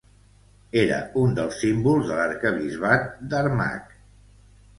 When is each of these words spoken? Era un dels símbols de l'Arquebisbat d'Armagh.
Era 0.83 0.95
un 1.23 1.35
dels 1.39 1.59
símbols 1.65 2.07
de 2.13 2.17
l'Arquebisbat 2.21 3.07
d'Armagh. 3.35 3.95